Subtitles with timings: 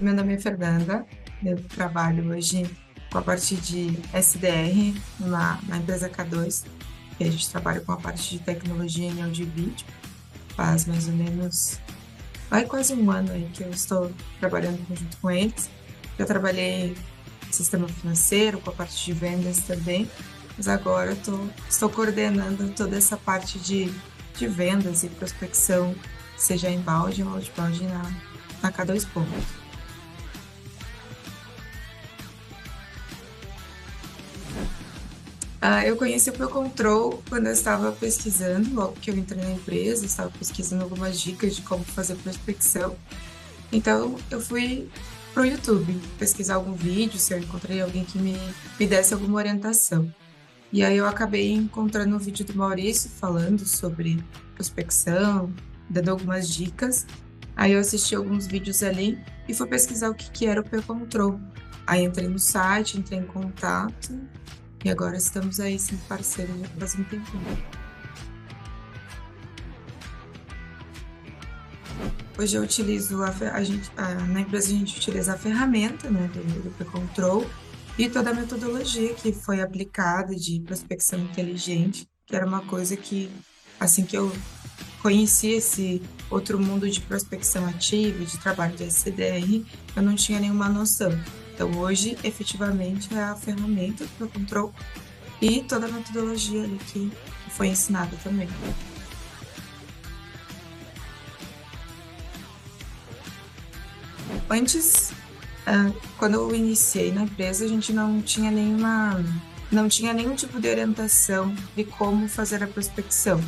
[0.00, 1.06] meu nome é Fernanda,
[1.44, 2.68] eu trabalho hoje
[3.10, 6.64] com a parte de SDR na, na empresa K2,
[7.16, 9.86] que a gente trabalha com a parte de tecnologia em áudio e vídeo.
[10.56, 11.78] Faz mais ou menos,
[12.50, 14.10] vai quase um ano aí que eu estou
[14.40, 15.70] trabalhando junto com eles.
[16.18, 16.96] Já trabalhei
[17.50, 20.10] sistema financeiro, com a parte de vendas também,
[20.56, 21.38] mas agora tô,
[21.68, 23.92] estou coordenando toda essa parte de,
[24.36, 25.94] de vendas e prospecção,
[26.36, 28.12] seja inbound ou outbound na,
[28.62, 29.63] na K2 Pontos.
[35.66, 40.04] Ah, eu conheci o Procontrol quando eu estava pesquisando, logo que eu entrei na empresa,
[40.04, 42.94] estava pesquisando algumas dicas de como fazer prospecção.
[43.72, 44.90] Então, eu fui
[45.32, 48.38] para o YouTube pesquisar algum vídeo, se eu encontrei alguém que me,
[48.78, 50.14] me desse alguma orientação.
[50.70, 54.22] E aí eu acabei encontrando um vídeo do Maurício falando sobre
[54.54, 55.50] prospecção,
[55.88, 57.06] dando algumas dicas.
[57.56, 59.18] Aí eu assisti alguns vídeos ali
[59.48, 61.40] e fui pesquisar o que, que era o P-Control.
[61.86, 64.12] Aí entrei no site, entrei em contato
[64.84, 67.64] e agora estamos aí sendo parceiros já faz um tempinho.
[72.36, 76.28] Hoje eu utilizo a, a gente, a, na empresa a gente utiliza a ferramenta né,
[76.34, 77.46] do, do Control
[77.96, 83.30] e toda a metodologia que foi aplicada de prospecção inteligente, que era uma coisa que
[83.80, 84.30] assim que eu
[85.00, 90.68] conheci esse outro mundo de prospecção ativa, de trabalho de SDR, eu não tinha nenhuma
[90.68, 91.12] noção.
[91.54, 94.72] Então, hoje, efetivamente, é a ferramenta para o controle
[95.40, 97.12] e toda a metodologia ali que
[97.50, 98.48] foi ensinada também.
[104.50, 105.12] Antes,
[105.66, 109.24] ah, quando eu iniciei na empresa, a gente não tinha nenhuma,
[109.70, 113.40] não tinha nenhum tipo de orientação de como fazer a prospecção.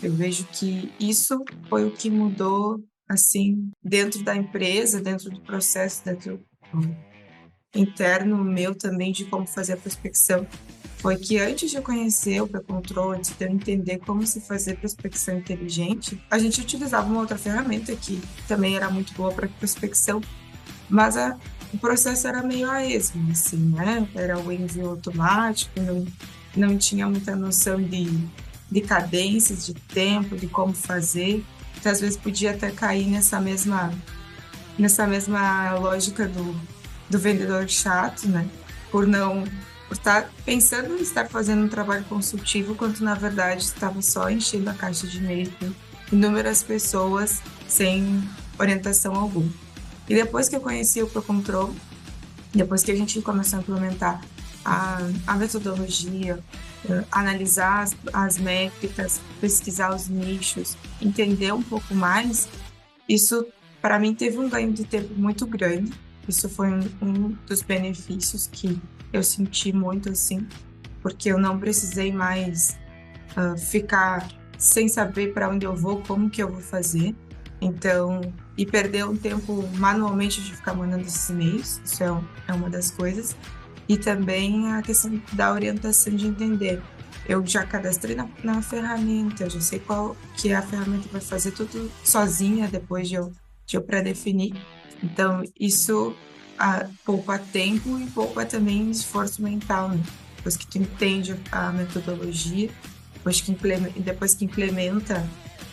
[0.00, 6.04] Eu vejo que isso foi o que mudou, assim, dentro da empresa, dentro do processo,
[6.04, 6.40] dentro
[7.74, 10.46] interno meu também de como fazer a prospecção
[11.00, 14.76] foi que antes de eu conhecer o pré-control, antes de eu entender como se fazer
[14.76, 20.20] prospecção inteligente, a gente utilizava uma outra ferramenta que também era muito boa para prospecção,
[20.90, 21.38] mas a,
[21.72, 24.06] o processo era meio a esmo, assim, né?
[24.14, 26.06] Era o envio automático, não,
[26.54, 28.06] não tinha muita noção de,
[28.70, 31.42] de cadências, de tempo, de como fazer.
[31.78, 33.90] Então, às vezes podia até cair nessa mesma,
[34.78, 36.54] nessa mesma lógica do
[37.10, 38.48] do vendedor chato, né?
[38.90, 39.44] Por não
[39.88, 44.70] por estar pensando em estar fazendo um trabalho consultivo, quando na verdade estava só enchendo
[44.70, 45.52] a caixa de e-mail
[46.12, 48.22] inúmeras pessoas sem
[48.56, 49.50] orientação alguma.
[50.08, 51.74] E depois que eu conheci o ProControl,
[52.54, 54.20] depois que a gente começou a implementar
[54.64, 56.38] a, a metodologia,
[56.84, 62.48] uh, analisar as, as métricas, pesquisar os nichos, entender um pouco mais,
[63.08, 63.44] isso
[63.82, 65.92] para mim teve um ganho de tempo muito grande
[66.30, 68.80] isso foi um, um dos benefícios que
[69.12, 70.46] eu senti muito assim,
[71.02, 72.78] porque eu não precisei mais
[73.36, 74.26] uh, ficar
[74.56, 77.14] sem saber para onde eu vou, como que eu vou fazer.
[77.60, 78.20] Então,
[78.56, 82.70] e perder um tempo manualmente de ficar mandando esses e-mails, isso é, um, é uma
[82.70, 83.36] das coisas.
[83.88, 86.80] E também a questão da orientação de entender.
[87.28, 91.50] Eu já cadastrei na, na ferramenta, eu já sei qual que a ferramenta vai fazer
[91.50, 93.32] tudo sozinha depois de eu,
[93.66, 94.54] de eu pré-definir.
[95.02, 96.14] Então, isso
[96.58, 100.02] a, poupa tempo e poupa também esforço mental, né?
[100.36, 102.70] Depois que tu entende a metodologia,
[103.14, 105.28] depois que implementa, depois que implementa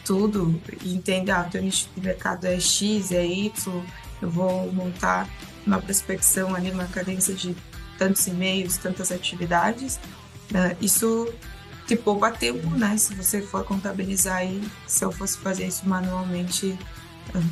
[0.05, 3.83] tudo entende, ah, teu nicho de mercado é X, é Y,
[4.21, 5.27] eu vou montar
[5.65, 7.53] uma prospecção ali, uma cadência de
[7.97, 9.99] tantos e-mails, tantas atividades,
[10.49, 10.77] né?
[10.79, 11.27] isso
[11.85, 12.97] te poupa tempo, né?
[12.97, 16.77] Se você for contabilizar aí, se eu fosse fazer isso manualmente,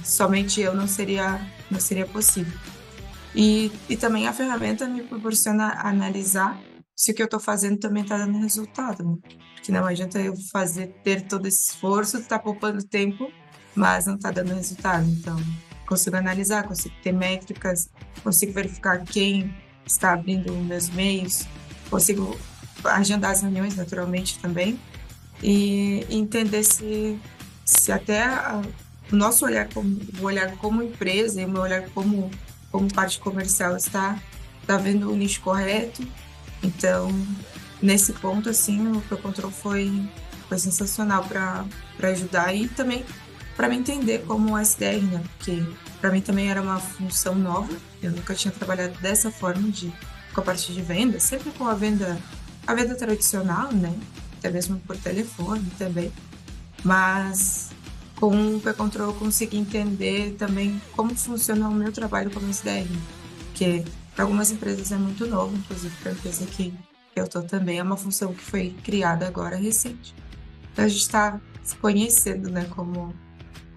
[0.04, 1.40] somente eu não seria,
[1.70, 2.58] não seria possível.
[3.36, 6.58] E, e também a ferramenta me proporciona analisar
[6.96, 9.04] se o que eu estou fazendo também está dando resultado.
[9.04, 9.18] Né?
[9.56, 13.30] Porque não adianta eu fazer, ter todo esse esforço, estar tá poupando tempo,
[13.76, 15.06] mas não está dando resultado.
[15.10, 15.38] Então,
[15.86, 17.90] consigo analisar, consigo ter métricas,
[18.24, 19.54] consigo verificar quem
[19.86, 21.46] está abrindo meus meios,
[21.90, 22.40] consigo
[22.86, 24.80] agendar as reuniões naturalmente também
[25.44, 27.20] e entender se,
[27.66, 28.24] se até
[29.12, 32.30] o nosso olhar como o olhar como empresa e o meu olhar como
[32.72, 34.20] como parte comercial está
[34.66, 36.06] tá vendo o nicho correto.
[36.62, 37.10] Então,
[37.82, 39.92] nesse ponto assim, o Procontrol foi
[40.48, 41.66] foi sensacional para
[42.10, 43.04] ajudar e também
[43.56, 45.24] para me entender como SDR, né?
[45.38, 45.64] Porque
[46.02, 47.74] para mim também era uma função nova.
[48.02, 49.92] Eu nunca tinha trabalhado dessa forma de
[50.34, 52.18] com a parte de venda, sempre com a venda
[52.68, 53.94] a venda tradicional, né?
[54.38, 56.12] Até mesmo por telefone também.
[56.84, 57.70] Mas
[58.20, 62.88] com o P-Control eu consegui entender também como funciona o meu trabalho como SDR,
[63.54, 63.84] que
[64.16, 66.74] para algumas empresas é muito novo, inclusive para a empresa que
[67.16, 70.16] eu estou também, é uma função que foi criada agora recente.
[70.72, 73.14] Então a gente está se conhecendo, né, como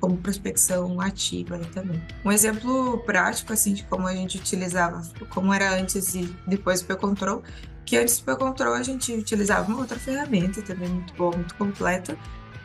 [0.01, 2.01] como prospecção ativa também.
[2.25, 6.87] Um exemplo prático assim de como a gente utilizava, como era antes e depois do
[6.87, 7.43] P-Control,
[7.85, 12.17] que antes do P-Control a gente utilizava uma outra ferramenta também muito boa, muito completa,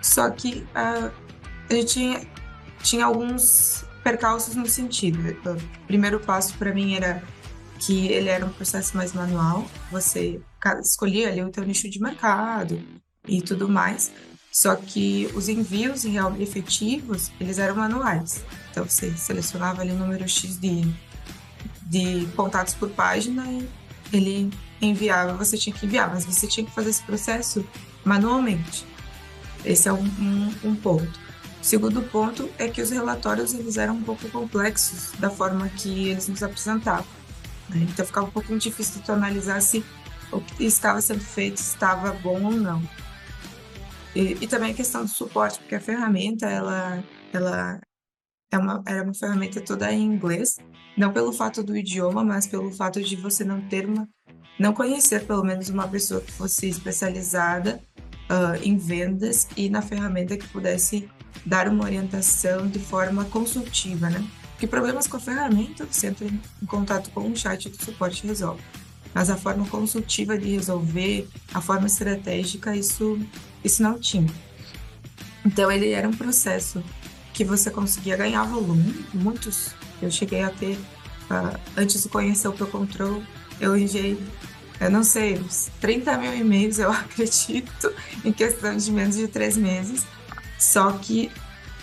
[0.01, 1.11] só que uh,
[1.71, 2.21] gente tinha,
[2.81, 5.19] tinha alguns percalços no sentido.
[5.45, 7.23] O primeiro passo para mim era
[7.79, 10.39] que ele era um processo mais manual, você
[10.81, 12.81] escolhia ali o teu nicho de mercado
[13.27, 14.11] e tudo mais,
[14.51, 18.43] só que os envios real efetivos, eles eram manuais.
[18.71, 20.83] Então você selecionava ali o número X de,
[21.81, 23.67] de contatos por página e
[24.13, 24.49] ele
[24.81, 27.67] enviava, você tinha que enviar, mas você tinha que fazer esse processo
[28.05, 28.85] manualmente.
[29.65, 31.22] Esse é um, um, um ponto.
[31.63, 36.27] Segundo ponto é que os relatórios eles eram um pouco complexos da forma que eles
[36.27, 37.07] nos apresentavam.
[37.69, 37.87] Né?
[37.89, 39.81] Então ficava um pouco difícil de tu analisar se
[40.29, 42.83] o que estava sendo feito estava bom ou não.
[44.13, 47.01] E, e também a questão do suporte, porque a ferramenta ela,
[47.31, 47.79] ela
[48.51, 50.57] é uma, era uma ferramenta toda em inglês,
[50.97, 54.05] não pelo fato do idioma, mas pelo fato de você não ter uma,
[54.59, 57.81] não conhecer pelo menos uma pessoa que fosse especializada
[58.29, 61.09] uh, em vendas e na ferramenta que pudesse
[61.45, 64.23] dar uma orientação de forma consultiva, né?
[64.51, 68.61] Porque problemas com a ferramenta você entra em contato com um chat do suporte resolve.
[69.13, 73.19] Mas a forma consultiva de resolver, a forma estratégica, isso,
[73.63, 74.29] isso não tinha.
[75.45, 76.83] Então ele era um processo
[77.33, 79.71] que você conseguia ganhar volume, muitos.
[80.01, 80.77] Eu cheguei a ter,
[81.29, 83.21] uh, antes de conhecer o Pro Control,
[83.59, 84.17] eu enviei
[84.79, 87.93] eu não sei, uns 30 mil e-mails, eu acredito,
[88.25, 90.05] em questão de menos de três meses.
[90.63, 91.29] Só que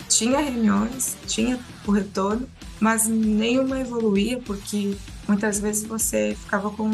[0.09, 2.49] tinha reuniões, tinha o retorno,
[2.79, 4.97] mas nenhuma evoluía, porque
[5.27, 6.89] muitas vezes você ficava com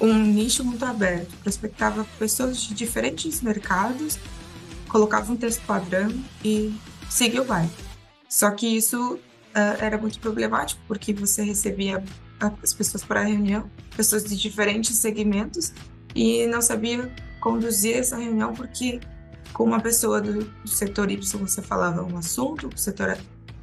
[0.00, 4.18] um, nicho muito aberto, prospectava pessoas de diferentes mercados,
[4.86, 6.12] colocava um texto padrão
[6.44, 6.74] e
[7.08, 7.70] seguia o baile.
[8.28, 9.18] Só que isso uh,
[9.80, 12.04] era muito problemático, porque você recebia
[12.62, 15.72] as pessoas para a reunião, pessoas de diferentes segmentos,
[16.14, 17.10] e não sabia
[17.40, 19.00] conduzir essa reunião porque
[19.52, 23.18] com uma pessoa do, setor Y você falava um assunto, o setor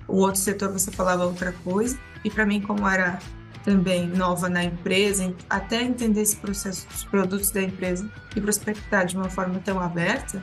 [0.08, 3.20] o outro setor você falava outra coisa, e para mim como era
[3.64, 9.18] também nova na empresa, até entender esse processo dos produtos da empresa e prospectar de
[9.18, 10.42] uma forma tão aberta,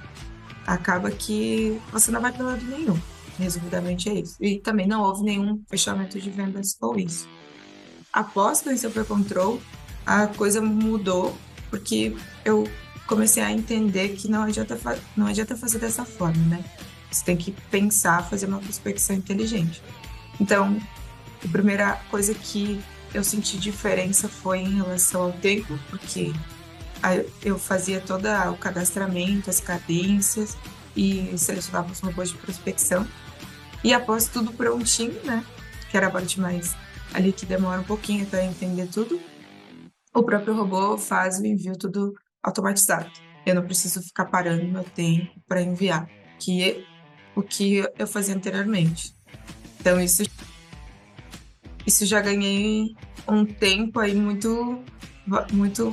[0.66, 2.98] acaba que você não vai para lado nenhum.
[3.38, 4.36] Resumidamente é isso.
[4.40, 7.26] E também não houve nenhum fechamento de vendas com isso
[8.14, 9.60] após conhecer o Pre-Control,
[10.06, 11.36] a coisa mudou,
[11.68, 12.14] porque
[12.44, 12.68] eu
[13.06, 14.78] comecei a entender que não adianta,
[15.16, 16.64] não adianta fazer dessa forma, né?
[17.10, 19.82] Você tem que pensar, fazer uma prospecção inteligente.
[20.40, 20.76] Então,
[21.44, 22.80] a primeira coisa que
[23.12, 26.32] eu senti diferença foi em relação ao tempo, porque
[27.42, 30.56] eu fazia todo o cadastramento, as cadências
[30.96, 33.06] e selecionava os robôs de prospecção.
[33.84, 35.44] E após tudo prontinho, né?
[35.90, 36.74] Que era a parte mais
[37.12, 39.20] ali que demora um pouquinho para entender tudo,
[40.12, 43.10] o próprio robô faz o envio tudo automatizado.
[43.46, 46.08] Eu não preciso ficar parando meu tempo para enviar,
[46.38, 46.84] que é
[47.34, 49.14] o que eu fazia anteriormente.
[49.80, 50.22] Então isso
[51.86, 52.94] isso já ganhei
[53.28, 54.82] um tempo aí muito
[55.52, 55.92] muito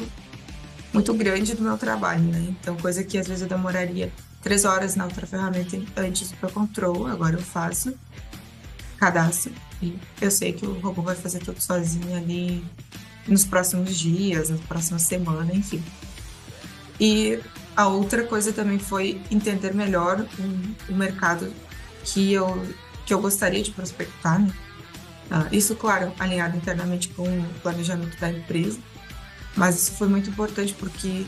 [0.93, 2.47] muito grande do meu trabalho, né?
[2.49, 7.07] Então coisa que às vezes eu demoraria três horas na outra ferramenta antes do control,
[7.07, 7.97] agora eu faço
[8.97, 12.63] cadastro e eu sei que o robô vai fazer tudo sozinho ali
[13.27, 15.81] nos próximos dias, na próxima semana, enfim.
[17.01, 17.39] E
[17.75, 21.51] a outra coisa também foi entender melhor o, o mercado
[22.03, 22.63] que eu,
[23.07, 24.53] que eu gostaria de prospectar, né?
[25.31, 28.77] Ah, isso, claro, alinhado internamente com o planejamento da empresa,
[29.55, 31.25] mas isso foi muito importante porque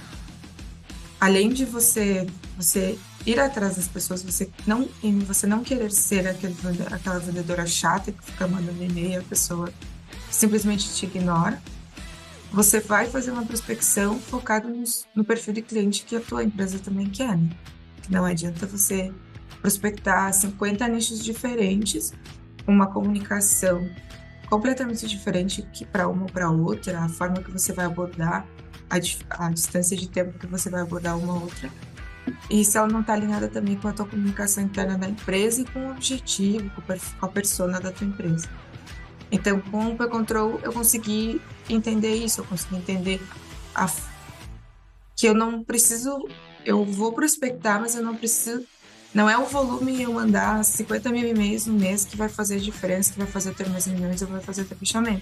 [1.20, 4.88] além de você você ir atrás das pessoas, você não,
[5.26, 6.56] você não querer ser aquele,
[6.92, 9.74] aquela vendedora chata que fica mandando e-mail, a pessoa
[10.30, 11.60] simplesmente te ignora.
[12.54, 14.84] Você vai fazer uma prospecção focada no,
[15.16, 17.36] no perfil de cliente que a tua empresa também quer.
[17.36, 17.50] Né?
[18.08, 19.12] Não adianta você
[19.60, 22.14] prospectar 50 nichos diferentes,
[22.68, 23.90] uma comunicação
[24.48, 28.46] completamente diferente que para uma ou para outra, a forma que você vai abordar,
[28.88, 31.72] a, a distância de tempo que você vai abordar uma outra
[32.52, 35.66] e se ela não está alinhada também com a tua comunicação interna da empresa e
[35.66, 36.70] com o objetivo,
[37.20, 38.48] com a persona da tua empresa.
[39.34, 43.22] Então, com o P-Control, eu consegui entender isso, eu consegui entender
[43.74, 43.90] a,
[45.16, 46.30] que eu não preciso,
[46.64, 48.64] eu vou prospectar, mas eu não preciso
[49.14, 52.60] não é o volume eu mandar 50 mil e-mails no mês que vai fazer a
[52.60, 55.22] diferença, que vai fazer ter mais milhões ou vai fazer ter fechamento.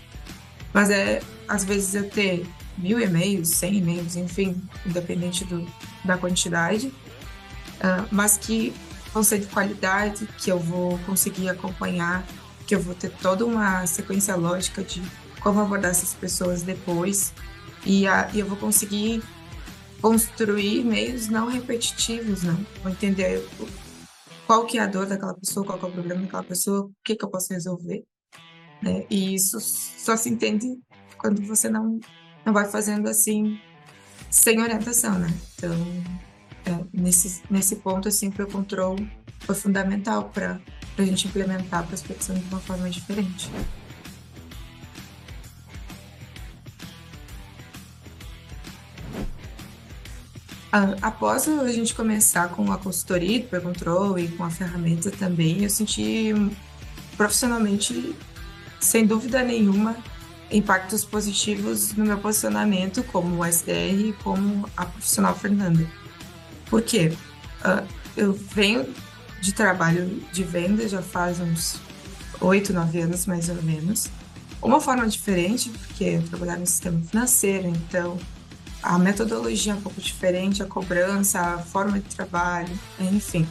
[0.74, 5.68] Mas é, às vezes, eu ter mil e-mails, cem e-mails, enfim, independente do,
[6.06, 8.74] da quantidade, uh, mas que
[9.14, 12.26] vão ser de qualidade, que eu vou conseguir acompanhar,
[12.72, 15.02] que eu vou ter toda uma sequência lógica de
[15.42, 17.34] como abordar essas pessoas depois,
[17.86, 19.22] e, a, e eu vou conseguir
[20.02, 22.56] construir meios não repetitivos, né?
[22.82, 23.46] Vou entender
[24.48, 26.94] qual que é a dor daquela pessoa, qual que é o problema daquela pessoa, o
[27.04, 28.06] que que eu posso resolver,
[28.82, 29.06] né?
[29.10, 30.80] E isso só se entende
[31.18, 32.00] quando você não
[32.46, 33.60] não vai fazendo assim
[34.30, 35.28] sem orientação, né?
[35.58, 35.76] Então,
[36.66, 38.96] é, nesse nesse ponto assim, o control
[39.42, 40.62] foi fundamental para
[41.02, 43.50] a gente implementar a prospecção de uma forma diferente.
[51.02, 55.70] Após a gente começar com a consultoria do P-Control e com a ferramenta também, eu
[55.70, 56.34] senti
[57.18, 58.16] profissionalmente,
[58.80, 59.98] sem dúvida nenhuma,
[60.50, 65.86] impactos positivos no meu posicionamento como SDR e como a profissional Fernanda.
[66.70, 67.14] Por quê?
[67.66, 68.88] Uh, eu venho
[69.42, 71.82] de trabalho de venda já faz uns
[72.40, 74.08] oito, nove anos mais ou menos.
[74.62, 78.18] Uma forma diferente, porque eu trabalhava no sistema financeiro, então
[78.82, 83.48] a metodologia é um pouco diferente, a cobrança, a forma de trabalho, enfim,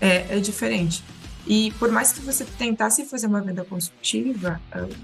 [0.00, 1.04] é, é diferente.
[1.46, 4.96] E por mais que você tentasse fazer uma venda consultiva, uh,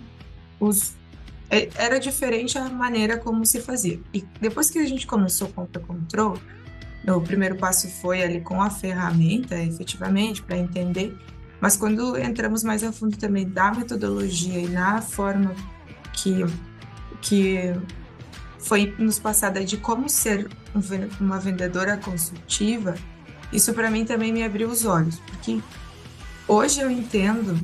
[0.59, 0.95] os,
[1.49, 4.01] é, era diferente a maneira como se fazia.
[4.13, 6.37] E depois que a gente começou com o control,
[7.07, 11.17] o primeiro passo foi ali com a ferramenta, efetivamente, para entender.
[11.61, 15.55] Mas quando entramos mais a fundo também da metodologia e na forma
[16.13, 16.45] que,
[17.21, 17.75] que
[18.59, 20.49] foi nos passada de como ser
[21.21, 22.95] uma vendedora consultiva,
[23.53, 25.61] isso para mim também me abriu os olhos, porque
[26.49, 27.55] hoje eu entendo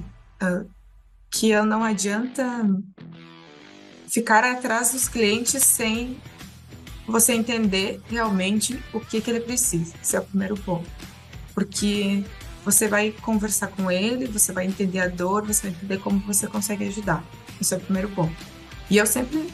[0.42, 0.68] uh,
[1.30, 2.44] que eu não adianta
[4.08, 6.20] ficar atrás dos clientes sem
[7.08, 9.94] você entender realmente o que, que ele precisa.
[10.02, 10.88] Esse é o primeiro ponto.
[11.54, 12.22] Porque
[12.64, 16.46] você vai conversar com ele, você vai entender a dor, você vai entender como você
[16.46, 17.24] consegue ajudar.
[17.60, 18.36] Esse é o primeiro ponto.
[18.90, 19.50] E eu sempre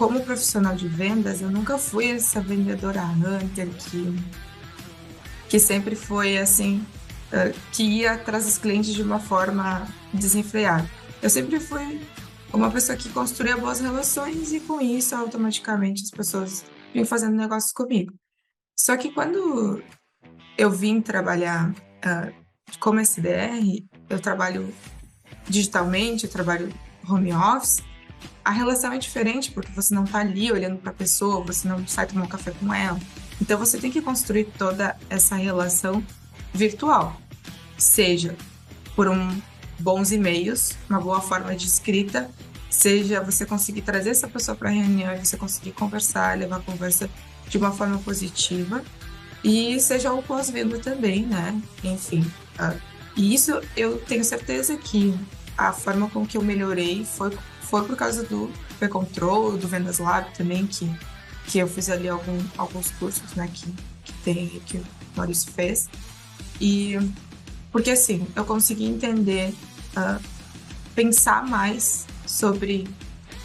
[0.00, 4.18] como profissional de vendas, eu nunca fui essa vendedora hunter que,
[5.46, 6.82] que sempre foi assim,
[7.70, 10.90] que ia atrás dos clientes de uma forma desenfreada.
[11.20, 12.00] Eu sempre fui
[12.50, 17.72] uma pessoa que construía boas relações e com isso automaticamente as pessoas vinham fazendo negócios
[17.72, 18.12] comigo.
[18.78, 19.82] Só que quando
[20.56, 24.72] eu vim trabalhar uh, como SDR, eu trabalho
[25.48, 26.72] digitalmente, eu trabalho
[27.08, 27.82] home office,
[28.44, 31.86] a relação é diferente porque você não está ali olhando para a pessoa, você não
[31.86, 32.98] sai tomar um café com ela.
[33.40, 36.04] Então você tem que construir toda essa relação
[36.52, 37.20] virtual,
[37.78, 38.36] seja
[38.94, 39.40] por um
[39.78, 42.30] bons e-mails, uma boa forma de escrita,
[42.70, 46.60] seja você conseguir trazer essa pessoa para a reunião e você conseguir conversar, levar a
[46.60, 47.10] conversa
[47.48, 48.82] de uma forma positiva,
[49.42, 51.60] e seja o pós-venda também, né?
[51.82, 52.24] Enfim.
[53.16, 55.18] E isso eu tenho certeza que
[55.58, 57.36] a forma com que eu melhorei foi
[57.70, 58.50] foi por causa do
[58.80, 60.90] P-Control, do Vendas Lab também, que,
[61.46, 63.72] que eu fiz ali algum, alguns cursos, né, que,
[64.02, 64.84] que tem, que o
[65.14, 65.88] Maurício fez.
[66.60, 66.98] E
[67.70, 69.54] porque assim, eu consegui entender,
[69.96, 70.20] uh,
[70.96, 72.88] pensar mais sobre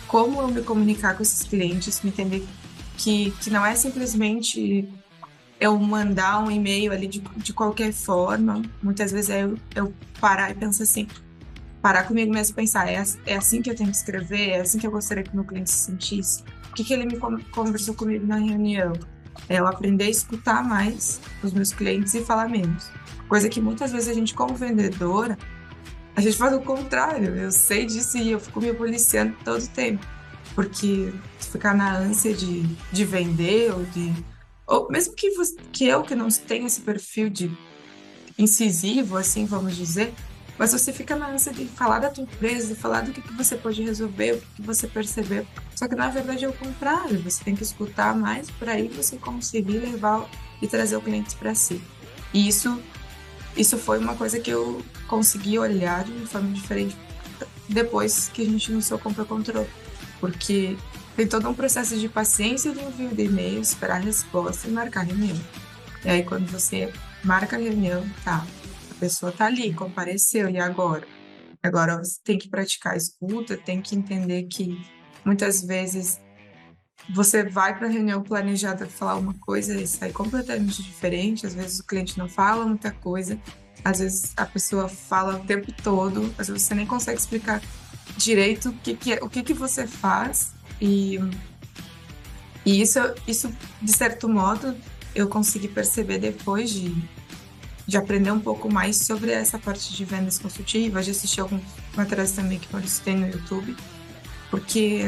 [0.07, 2.45] como eu me comunicar com esses clientes, me entender
[2.97, 4.87] que, que não é simplesmente
[5.59, 8.61] eu mandar um e-mail ali de, de qualquer forma.
[8.81, 11.07] Muitas vezes é eu, eu parar e pensar assim,
[11.81, 14.77] parar comigo mesmo e pensar, é, é assim que eu tenho que escrever, é assim
[14.77, 16.43] que eu gostaria que meu cliente se sentisse.
[16.69, 17.17] O que, que ele me
[17.51, 18.93] conversou comigo na reunião?
[19.47, 22.89] É eu aprender a escutar mais os meus clientes e falar menos.
[23.27, 25.37] Coisa que muitas vezes a gente, como vendedora,
[26.15, 27.35] a gente faz o contrário.
[27.35, 30.05] Eu sei disso e eu fico me policiando todo o tempo.
[30.53, 34.13] Porque ficar na ânsia de, de vender ou de.
[34.65, 37.51] Ou mesmo que, você, que eu que não tenho esse perfil de
[38.37, 40.13] incisivo, assim, vamos dizer,
[40.57, 43.33] mas você fica na ânsia de falar da tua empresa, de falar do que, que
[43.33, 45.45] você pode resolver, o que, que você percebeu.
[45.75, 47.19] Só que na verdade é o contrário.
[47.19, 50.27] Você tem que escutar mais para aí você conseguir levar
[50.61, 51.81] e trazer o cliente para si.
[52.33, 52.81] E isso,
[53.55, 56.95] isso foi uma coisa que eu consegui olhar de uma forma diferente
[57.69, 59.67] depois que a gente iniciou com o controle.
[60.19, 60.77] Porque
[61.15, 65.05] tem todo um processo de paciência de envio de e-mail, esperar a resposta e marcar
[65.05, 65.37] reunião.
[66.03, 66.91] E aí quando você
[67.23, 68.45] marca a reunião, tá,
[68.91, 71.07] a pessoa está ali, compareceu, e agora?
[71.63, 74.79] Agora você tem que praticar a escuta, tem que entender que
[75.25, 76.19] muitas vezes
[77.09, 81.45] você vai para a reunião planejada falar uma coisa e sai completamente diferente.
[81.45, 83.39] Às vezes o cliente não fala muita coisa,
[83.83, 87.61] às vezes a pessoa fala o tempo todo, às vezes você nem consegue explicar
[88.17, 90.53] direito o que, que é, o que, que você faz.
[90.81, 91.19] E,
[92.65, 94.75] e isso, isso de certo modo
[95.13, 96.93] eu consegui perceber depois de,
[97.87, 101.61] de aprender um pouco mais sobre essa parte de vendas consultivas, de assistir alguns
[101.95, 103.77] materiais também que Maurício tem no YouTube,
[104.49, 105.03] porque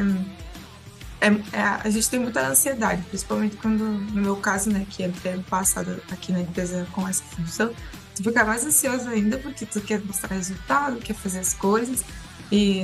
[1.20, 5.34] é, é, a gente tem muita ansiedade, principalmente quando, no meu caso, né, que entrei
[5.34, 7.74] ano passado aqui na empresa com essa função,
[8.16, 12.04] tu fica mais ansioso ainda porque tu quer mostrar resultado, quer fazer as coisas
[12.52, 12.82] e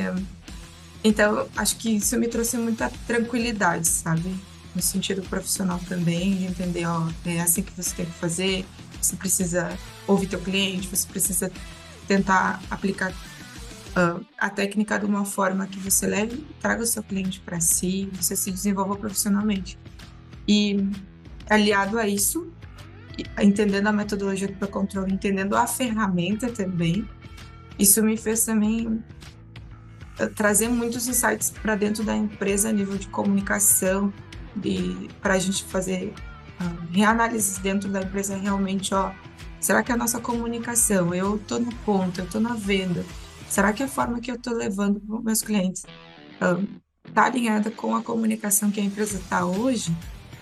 [1.04, 4.36] então acho que isso me trouxe muita tranquilidade, sabe?
[4.74, 8.66] No sentido profissional também, de entender, ó, é assim que você tem que fazer,
[9.00, 11.52] você precisa ouvir teu cliente, você precisa
[12.08, 13.14] tentar aplicar
[13.96, 18.10] uh, a técnica de uma forma que você leve, traga o seu cliente para si,
[18.14, 19.78] você se desenvolva profissionalmente.
[20.48, 20.88] E
[21.50, 22.52] aliado a isso,
[23.42, 27.08] entendendo a metodologia do controle, entendendo a ferramenta também,
[27.78, 29.04] isso me fez também
[30.20, 34.14] ah, trazer muitos insights para dentro da empresa a nível de comunicação,
[35.20, 36.14] para a gente fazer
[36.62, 39.12] uh, reanálises dentro da empresa realmente, ó,
[39.60, 43.04] será que a nossa comunicação, eu estou na ponta, eu estou na venda,
[43.54, 45.86] Será que a forma que eu estou levando para meus clientes
[47.08, 49.96] está alinhada com a comunicação que a empresa está hoje?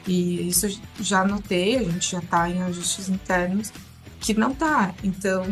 [0.08, 3.74] E isso já notei, a gente já está em ajustes internos,
[4.22, 4.96] que não está.
[5.04, 5.44] Então,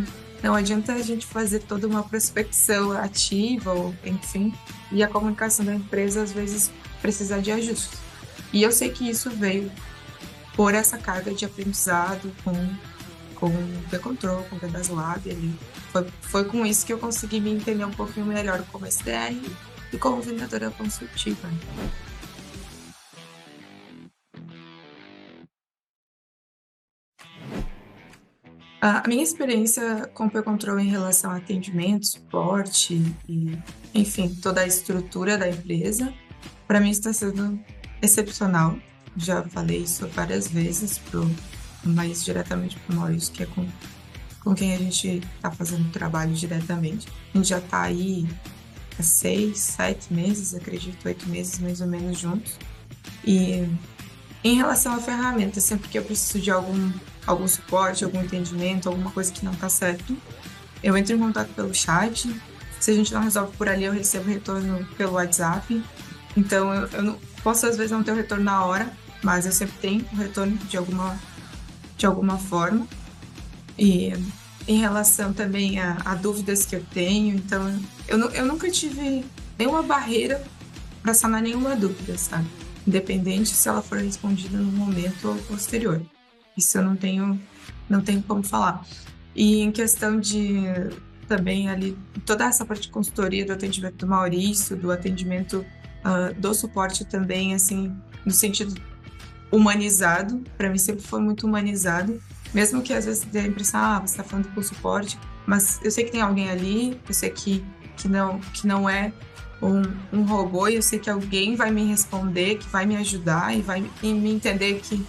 [0.42, 4.54] não adianta a gente fazer toda uma prospecção ativa, ou enfim,
[4.90, 8.00] e a comunicação da empresa às vezes precisar de ajustes.
[8.54, 9.70] E eu sei que isso veio
[10.56, 12.54] por essa carga de aprendizado com
[13.40, 15.54] com o P-Control, com o Vendas Lab ali.
[15.92, 19.36] Foi, foi com isso que eu consegui me entender um pouquinho melhor como SDR
[19.92, 21.50] e como vendedora consultiva.
[28.82, 33.58] A minha experiência com o P-Control em relação a atendimento, suporte e,
[33.94, 36.14] enfim, toda a estrutura da empresa,
[36.66, 37.60] para mim está sendo
[38.02, 38.78] excepcional.
[39.18, 41.30] Já falei isso várias vezes pro
[41.84, 43.66] mais diretamente para Maurício, que é com,
[44.44, 47.08] com quem a gente está fazendo o trabalho diretamente.
[47.34, 48.28] A gente já está aí
[48.98, 52.54] há seis, sete meses, acredito, oito meses mais ou menos juntos.
[53.26, 53.68] E
[54.44, 56.92] em relação à ferramenta, sempre que eu preciso de algum,
[57.26, 60.16] algum suporte, algum entendimento, alguma coisa que não está certo,
[60.82, 62.34] eu entro em contato pelo chat.
[62.80, 65.84] Se a gente não resolve por ali, eu recebo retorno pelo WhatsApp.
[66.38, 69.52] Então, eu, eu não, posso às vezes não ter o retorno na hora, mas eu
[69.52, 71.20] sempre tenho o retorno de alguma
[72.00, 72.88] de alguma forma.
[73.78, 74.12] E
[74.68, 79.24] em relação também a, a dúvidas que eu tenho, então eu, eu nunca tive
[79.58, 80.44] nenhuma barreira
[81.04, 82.48] para sanar nenhuma dúvida, sabe?
[82.88, 86.02] Independente se ela for respondida no momento ou posterior.
[86.58, 87.40] Isso eu não tenho,
[87.90, 88.86] não tenho como falar.
[89.36, 90.64] E em questão de
[91.28, 95.66] também ali toda essa parte de consultoria do atendimento do Maurício, do atendimento
[96.04, 98.74] uh, do suporte também, assim, no sentido
[99.52, 102.22] humanizado, para mim sempre foi muito humanizado,
[102.54, 105.92] mesmo que às vezes dê a impressão, ah, você está falando com suporte, mas eu
[105.92, 107.64] sei que tem alguém ali, eu sei que,
[107.98, 109.12] que, não, que não é
[109.62, 109.82] um,
[110.14, 113.62] um robô, e eu sei que alguém vai me responder, que vai me ajudar e
[113.62, 115.06] vai e me entender que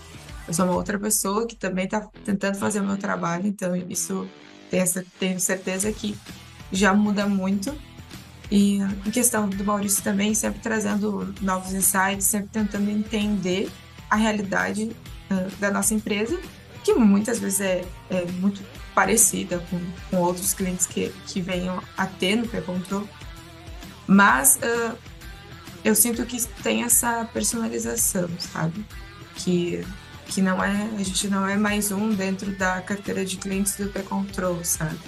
[0.48, 4.28] eu sou uma outra pessoa que também está tentando fazer o meu trabalho, então isso
[4.72, 6.16] essa, tenho certeza que
[6.72, 7.74] já muda muito.
[8.50, 13.70] E em questão do Maurício também, sempre trazendo novos insights, sempre tentando entender
[14.10, 14.90] a realidade
[15.30, 16.38] uh, da nossa empresa,
[16.82, 18.62] que muitas vezes é, é muito
[18.94, 23.08] parecida com, com, outros clientes que, que venham a ter no pré-control.
[24.06, 24.98] Mas uh,
[25.84, 28.84] eu sinto que tem essa personalização, sabe?
[29.36, 29.86] Que,
[30.26, 33.88] que não é, a gente não é mais um dentro da carteira de clientes do
[33.88, 34.98] pré-control, sabe?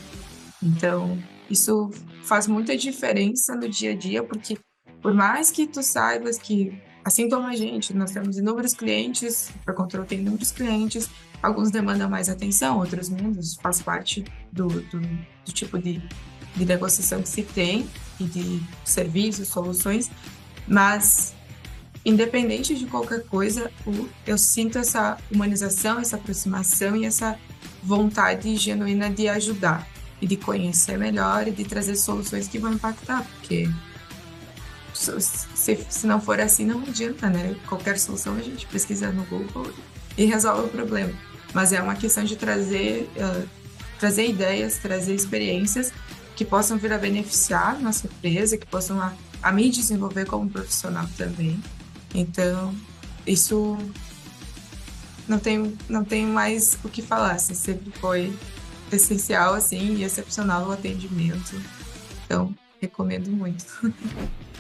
[0.63, 1.91] Então, isso
[2.23, 4.57] faz muita diferença no dia a dia, porque
[5.03, 9.75] por mais que tu saibas que Assim como a gente, nós temos inúmeros clientes, para
[9.75, 11.11] controle tem inúmeros clientes,
[11.43, 16.01] alguns demandam mais atenção, outros menos, faz parte do, do, do tipo de,
[16.55, 17.89] de negociação que se tem
[18.21, 20.11] e de serviços, soluções,
[20.69, 21.35] mas
[22.05, 23.71] independente de qualquer coisa,
[24.27, 27.39] eu sinto essa humanização, essa aproximação e essa
[27.83, 29.89] vontade genuína de ajudar
[30.21, 33.69] e de conhecer melhor e de trazer soluções que vão impactar, porque
[34.95, 37.57] se, se não for assim, não adianta, né?
[37.67, 39.73] Qualquer solução a gente pesquisa no Google
[40.17, 41.13] e resolve o problema.
[41.55, 43.49] Mas é uma questão de trazer, uh,
[43.99, 45.93] trazer ideias, trazer experiências
[46.35, 51.07] que possam vir a beneficiar nossa empresa, que possam a, a me desenvolver como profissional
[51.17, 51.63] também.
[52.15, 52.75] Então,
[53.27, 53.79] isso
[55.29, 57.33] não tem, não tem mais o que falar.
[57.33, 58.33] Assim, sempre foi
[58.91, 61.61] essencial assim, e excepcional o atendimento.
[62.25, 63.65] Então, recomendo muito.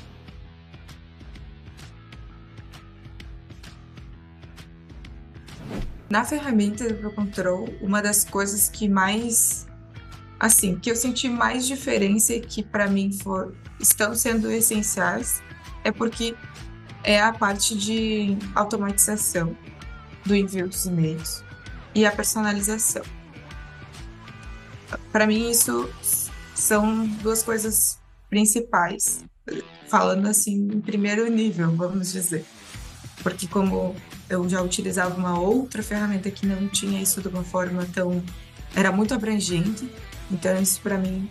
[6.13, 9.67] Na ferramenta do Control, uma das coisas que mais
[10.39, 15.43] assim, que eu senti mais diferença e que para mim for, estão sendo essenciais
[15.83, 16.37] é porque
[17.03, 19.57] é a parte de automatização
[20.27, 21.43] do envio dos e-mails
[21.95, 23.05] e a personalização.
[25.11, 25.89] Para mim, isso
[26.55, 27.99] são duas coisas
[28.29, 29.25] principais,
[29.89, 32.45] falando assim em primeiro nível, vamos dizer.
[33.23, 33.97] Porque, como
[34.35, 38.23] eu já utilizava uma outra ferramenta que não tinha isso de uma forma tão.
[38.75, 39.89] era muito abrangente,
[40.33, 41.29] então, isso para mim,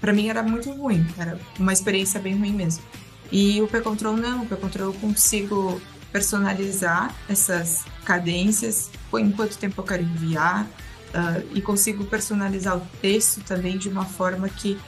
[0.00, 2.84] para mim era muito ruim, era uma experiência bem ruim mesmo.
[3.32, 5.80] E o P-Control não, o P-Control eu consigo
[6.12, 13.42] personalizar essas cadências, em quanto tempo eu quero enviar, uh, e consigo personalizar o texto
[13.42, 14.78] também de uma forma que,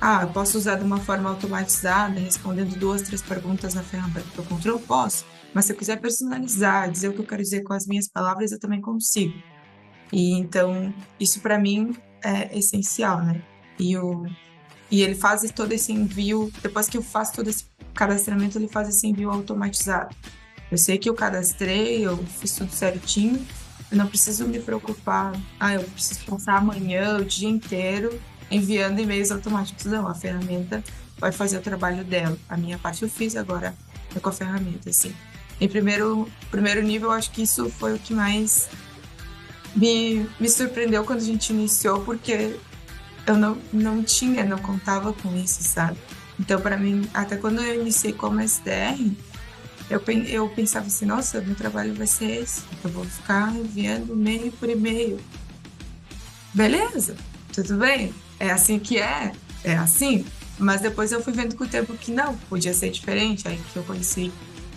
[0.00, 4.42] ah, eu posso usar de uma forma automatizada, respondendo duas, três perguntas na ferramenta do
[4.42, 4.78] P-Control?
[4.78, 8.08] Posso, mas se eu quiser personalizar, dizer o que eu quero dizer com as minhas
[8.08, 9.34] palavras, eu também consigo.
[10.12, 13.42] E então, isso para mim é essencial, né?
[13.78, 14.26] E, o,
[14.90, 18.88] e ele faz todo esse envio, depois que eu faço todo esse cadastramento, ele faz
[18.88, 20.14] esse envio automatizado.
[20.70, 23.44] Eu sei que eu cadastrei, eu fiz tudo certinho,
[23.90, 29.30] eu não preciso me preocupar, ah, eu preciso passar amanhã, o dia inteiro, enviando e-mails
[29.32, 29.84] automáticos.
[29.86, 30.84] Não, a ferramenta
[31.18, 32.36] vai fazer o trabalho dela.
[32.48, 33.74] A minha parte eu fiz agora
[34.14, 35.12] é com a ferramenta, assim.
[35.60, 38.68] Em primeiro, primeiro nível, acho que isso foi o que mais
[39.74, 42.56] me, me surpreendeu quando a gente iniciou, porque
[43.26, 45.98] eu não, não tinha, não contava com isso, sabe?
[46.38, 49.12] Então, para mim, até quando eu iniciei como SDR,
[49.90, 52.62] eu, eu pensava assim, nossa, meu trabalho vai ser esse.
[52.82, 55.20] Eu vou ficar enviando e-mail por e-mail.
[56.54, 57.14] Beleza,
[57.52, 58.14] tudo bem.
[58.38, 60.24] É assim que é, é assim.
[60.58, 63.46] Mas depois eu fui vendo com o tempo que não, podia ser diferente.
[63.46, 64.32] Aí que eu conheci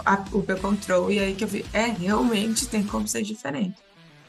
[0.05, 3.75] a, o P-Control e aí que eu vi, é, realmente tem como ser diferente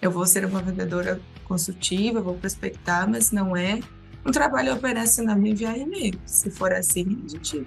[0.04, 3.80] eu vou ser uma vendedora consultiva, vou prospectar, mas não é
[4.24, 6.20] um trabalho operacional me enviar e-mail.
[6.26, 7.66] Se for assim, a gente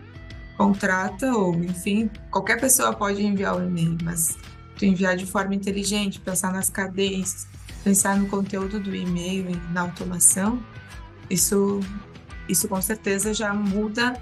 [0.56, 4.38] contrata ou, enfim, qualquer pessoa pode enviar o e-mail, mas
[4.78, 7.48] tu enviar de forma inteligente, pensar nas cadências,
[7.84, 10.64] pensar no conteúdo do e-mail e na automação,
[11.32, 11.80] isso,
[12.48, 14.14] isso com certeza já muda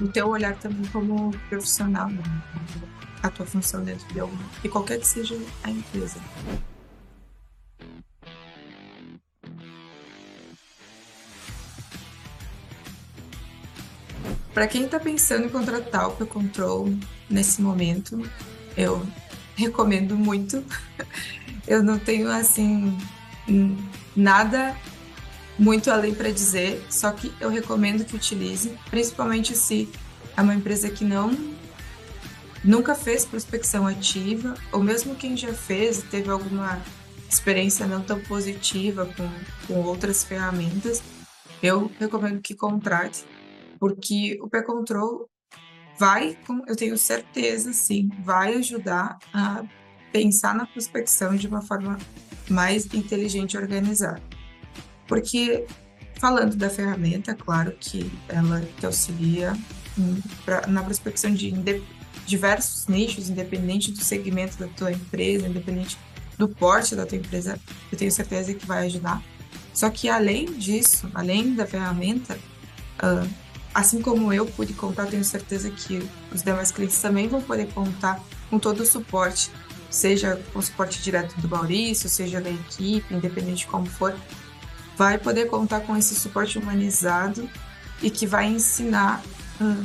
[0.00, 2.22] o teu olhar também como profissional, né?
[3.22, 6.20] A tua função dentro de, algum, de qualquer que seja a empresa.
[14.52, 16.92] Para quem está pensando em contratar o P-Control
[17.28, 18.28] nesse momento,
[18.76, 19.06] eu
[19.54, 20.64] recomendo muito.
[21.68, 22.98] Eu não tenho assim
[24.16, 24.76] nada
[25.56, 29.88] muito além para dizer, só que eu recomendo que utilize, principalmente se
[30.36, 31.36] é uma empresa que não
[32.64, 36.80] nunca fez prospecção ativa, ou mesmo quem já fez teve alguma
[37.28, 39.28] experiência não tão positiva com,
[39.66, 41.02] com outras ferramentas,
[41.62, 43.24] eu recomendo que contrate
[43.78, 45.28] porque o P-Control
[45.98, 49.62] vai, eu tenho certeza, sim, vai ajudar a
[50.12, 51.98] pensar na prospecção de uma forma
[52.48, 54.22] mais inteligente e organizada.
[55.06, 55.66] Porque,
[56.18, 59.52] falando da ferramenta, claro que ela te auxilia
[60.44, 61.48] pra, na prospecção de
[62.30, 65.98] diversos nichos, independente do segmento da tua empresa, independente
[66.38, 67.60] do porte da tua empresa,
[67.92, 69.22] eu tenho certeza que vai ajudar.
[69.74, 72.38] Só que além disso, além da ferramenta,
[73.02, 73.28] uh,
[73.74, 78.20] assim como eu pude contar, tenho certeza que os demais clientes também vão poder contar
[78.48, 79.50] com todo o suporte,
[79.90, 84.14] seja com o suporte direto do Maurício, seja da equipe, independente de como for,
[84.96, 87.48] vai poder contar com esse suporte humanizado
[88.02, 89.22] e que vai ensinar
[89.60, 89.84] hum,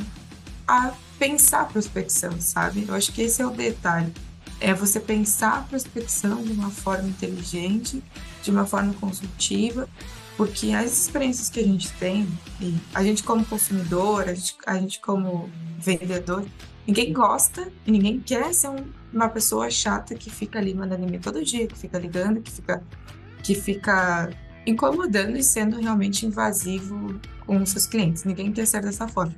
[0.68, 2.86] a pensar a prospecção, sabe?
[2.88, 4.14] Eu acho que esse é o detalhe.
[4.60, 8.04] É você pensar a prospecção de uma forma inteligente,
[8.42, 9.88] de uma forma consultiva
[10.38, 12.28] porque as experiências que a gente tem,
[12.94, 15.50] a gente como consumidor, a gente, a gente como
[15.80, 16.46] vendedor,
[16.86, 21.22] ninguém gosta e ninguém quer ser um, uma pessoa chata que fica ali mandando e-mail
[21.22, 22.84] todo dia, que fica ligando, que fica,
[23.42, 24.30] que fica
[24.66, 28.26] incomodando e sendo realmente invasivo com os seus clientes.
[28.26, 29.36] Ninguém quer ser dessa forma.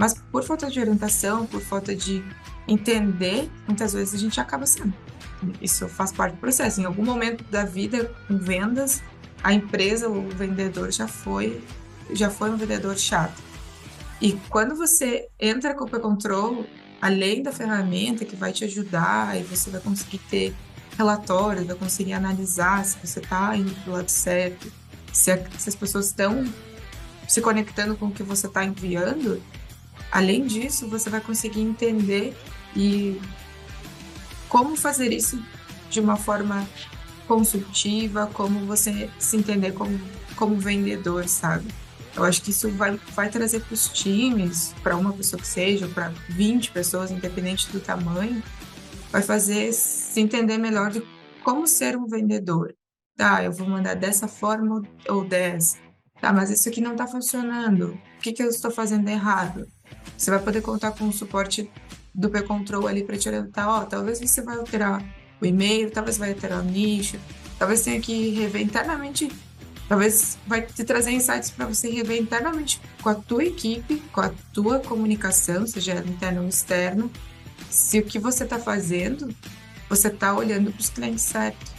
[0.00, 2.24] Mas por falta de orientação, por falta de
[2.66, 4.94] entender, muitas vezes a gente acaba sendo.
[5.60, 6.80] Isso faz parte do processo.
[6.80, 9.02] Em algum momento da vida, com vendas,
[9.44, 11.62] a empresa, o vendedor já foi,
[12.14, 13.42] já foi um vendedor chato.
[14.22, 16.64] E quando você entra com o P-Control,
[16.98, 20.54] além da ferramenta que vai te ajudar e você vai conseguir ter
[20.96, 24.72] relatórios, vai conseguir analisar se você está indo para o lado certo,
[25.12, 26.42] se, a, se as pessoas estão
[27.28, 29.42] se conectando com o que você está enviando.
[30.10, 32.36] Além disso, você vai conseguir entender
[32.74, 33.20] e
[34.48, 35.42] como fazer isso
[35.88, 36.68] de uma forma
[37.26, 40.00] consultiva, como você se entender como,
[40.36, 41.68] como vendedor, sabe?
[42.16, 45.86] Eu acho que isso vai, vai trazer para os times, para uma pessoa que seja,
[45.86, 48.42] para 20 pessoas, independente do tamanho,
[49.12, 51.02] vai fazer se entender melhor de
[51.44, 52.74] como ser um vendedor.
[53.16, 55.78] Tá, eu vou mandar dessa forma ou dessa.
[56.20, 57.98] Tá, mas isso aqui não está funcionando.
[58.18, 59.68] O que, que eu estou fazendo errado?
[60.16, 61.70] Você vai poder contar com o suporte
[62.14, 63.68] do P-Control ali para te orientar.
[63.68, 65.02] Ó, talvez você vai alterar
[65.40, 67.18] o e-mail, talvez vai alterar o nicho,
[67.58, 69.28] talvez tenha que rever internamente
[69.90, 74.30] Talvez vai te trazer insights para você rever internamente com a tua equipe, com a
[74.52, 77.10] tua comunicação, seja interna ou externa,
[77.68, 79.34] se o que você está fazendo,
[79.88, 81.72] você está olhando para os clientes certos.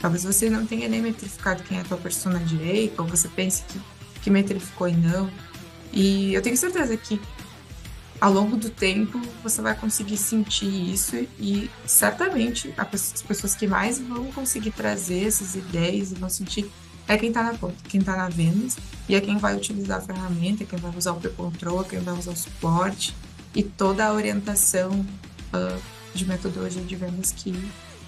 [0.00, 3.62] Talvez você não tenha nem metrificado quem é a tua persona direita, ou você pense
[3.64, 3.78] que,
[4.22, 5.30] que metrificou e não.
[5.92, 7.20] E eu tenho certeza que
[8.20, 13.98] ao longo do tempo você vai conseguir sentir isso e certamente as pessoas que mais
[13.98, 16.70] vão conseguir trazer essas ideias e vão sentir
[17.06, 18.76] é quem está na ponta, quem está na vendas
[19.08, 22.32] e é quem vai utilizar a ferramenta, quem vai usar o pre-control, quem vai usar
[22.32, 23.14] o suporte
[23.54, 25.80] e toda a orientação uh,
[26.14, 27.52] de metodologia de vendas que,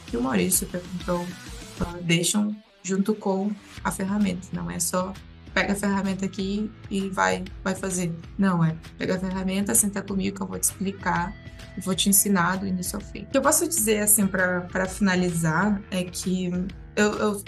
[0.07, 3.51] que o Maurício e o pre-control uh, deixam junto com
[3.83, 4.49] a ferramenta.
[4.53, 5.15] Não é só
[5.55, 8.13] pega a ferramenta aqui e vai, vai fazer.
[8.39, 11.35] Não, é pega a ferramenta, senta comigo que eu vou te explicar
[11.83, 13.23] vou te ensinar do início ao fim.
[13.23, 16.51] O que eu posso dizer, assim, para finalizar, é que
[16.97, 17.45] eu, eu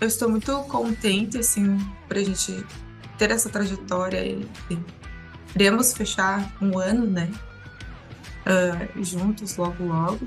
[0.00, 2.64] eu estou muito contente, assim, para a gente
[3.16, 4.48] ter essa trajetória e,
[5.96, 7.28] fechar um ano, né?
[8.46, 10.20] Uh, juntos logo, logo.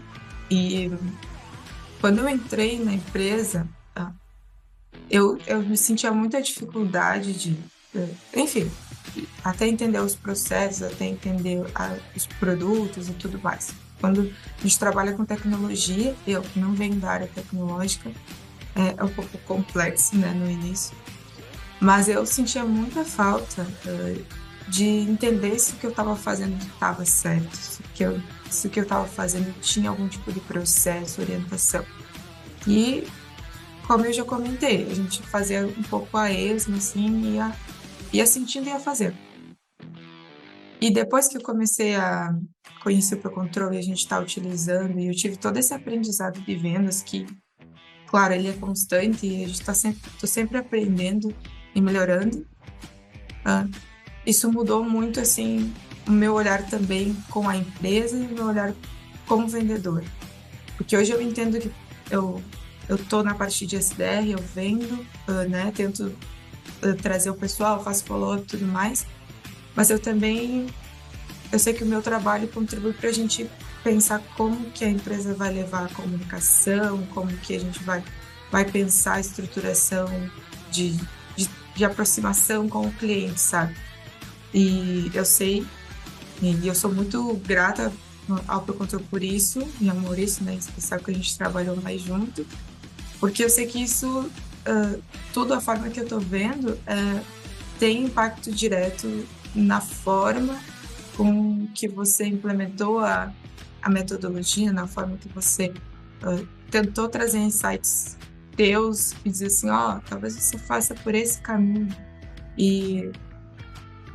[0.49, 0.91] E
[2.01, 3.65] quando eu entrei na empresa,
[3.97, 4.13] uh,
[5.09, 7.57] eu, eu me sentia muita dificuldade de,
[7.95, 8.69] uh, enfim,
[9.43, 13.73] até entender os processos, até entender a, os produtos e tudo mais.
[13.99, 18.09] Quando a gente trabalha com tecnologia, eu que não venho da área tecnológica,
[18.75, 20.95] é, é um pouco complexo, né, no início.
[21.79, 24.25] Mas eu sentia muita falta uh,
[24.67, 28.69] de entender se o que eu estava fazendo estava certo, se que eu, se o
[28.69, 31.83] que eu estava fazendo tinha algum tipo de processo, orientação.
[32.67, 33.07] E,
[33.91, 37.53] como eu já comentei, a gente fazia um pouco a esmo, assim, ia,
[38.13, 39.17] ia sentindo e ia fazendo.
[40.79, 42.33] E depois que eu comecei a
[42.81, 46.39] conhecer o Pro Control e a gente está utilizando, e eu tive todo esse aprendizado
[46.39, 47.25] de vendas que
[48.07, 51.35] claro, ele é constante e a gente está sempre, sempre aprendendo
[51.75, 52.47] e melhorando.
[53.43, 53.67] Ah,
[54.25, 55.73] isso mudou muito, assim,
[56.07, 58.73] o meu olhar também com a empresa e o meu olhar
[59.27, 60.01] como vendedor.
[60.77, 61.69] Porque hoje eu entendo que
[62.09, 62.41] eu,
[62.91, 66.13] eu tô na parte de SDR, eu vendo, uh, né, tento
[66.83, 69.07] uh, trazer o pessoal, faço follow-up e tudo mais,
[69.73, 70.67] mas eu também,
[71.53, 73.49] eu sei que o meu trabalho contribui para a gente
[73.81, 78.03] pensar como que a empresa vai levar a comunicação, como que a gente vai,
[78.51, 80.09] vai pensar a estruturação
[80.69, 80.91] de,
[81.37, 83.73] de, de aproximação com o cliente, sabe?
[84.53, 85.65] E eu sei,
[86.41, 87.89] e eu sou muito grata
[88.49, 92.45] ao Procontrol por isso, e ao Maurício, né, especial que a gente trabalhou mais junto,
[93.21, 97.25] porque eu sei que isso, uh, tudo a forma que eu tô vendo, uh,
[97.79, 100.59] tem impacto direto na forma
[101.15, 103.31] com que você implementou a,
[103.79, 105.71] a metodologia, na forma que você
[106.23, 108.17] uh, tentou trazer insights
[108.57, 111.95] teus e dizer assim, ó, oh, talvez você faça por esse caminho.
[112.57, 113.11] E,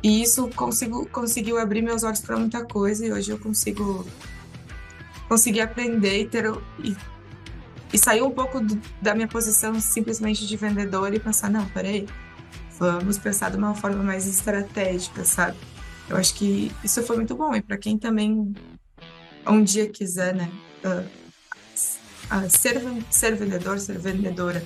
[0.03, 4.05] e isso consigo, conseguiu abrir meus olhos para muita coisa e hoje eu consigo
[5.29, 6.45] conseguir aprender e ter
[6.83, 6.95] e,
[7.91, 12.07] e sair um pouco do, da minha posição simplesmente de vendedor e pensar, não, peraí,
[12.79, 15.57] vamos pensar de uma forma mais estratégica, sabe?
[16.09, 18.53] Eu acho que isso foi muito bom e para quem também
[19.45, 20.51] um dia quiser, né,
[20.83, 21.05] uh,
[22.35, 24.63] uh, ser, ser vendedor, ser vendedora,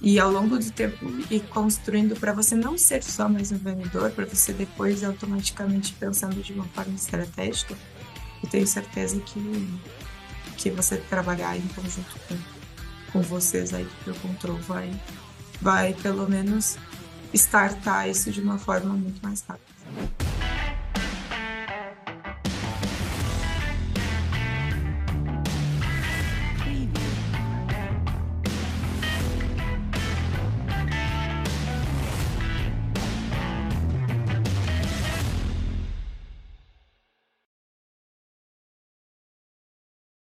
[0.00, 4.10] e ao longo do tempo ir construindo para você não ser só mais um vendedor,
[4.10, 7.76] para você depois automaticamente pensando de uma forma estratégica,
[8.42, 9.68] eu tenho certeza que,
[10.56, 12.36] que você trabalhar em conjunto com,
[13.12, 14.90] com vocês aí do Control vai,
[15.60, 16.76] vai pelo menos
[17.32, 20.41] startar isso de uma forma muito mais rápida.